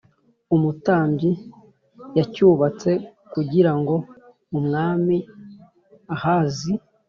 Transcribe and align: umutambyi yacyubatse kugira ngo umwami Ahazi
umutambyi 0.55 1.31
yacyubatse 2.17 2.91
kugira 3.33 3.71
ngo 3.79 3.95
umwami 4.57 5.17
Ahazi 6.15 6.71